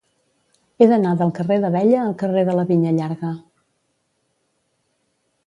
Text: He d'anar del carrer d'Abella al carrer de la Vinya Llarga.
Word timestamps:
He 0.77 0.85
d'anar 0.91 1.11
del 1.19 1.33
carrer 1.39 1.57
d'Abella 1.65 1.99
al 2.05 2.15
carrer 2.23 2.43
de 2.49 2.57
la 2.61 2.65
Vinya 2.73 2.95
Llarga. 2.97 3.31